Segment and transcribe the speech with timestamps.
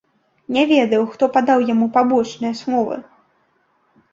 [0.55, 2.95] Не ведаў, хто падаў яму пабочныя словы.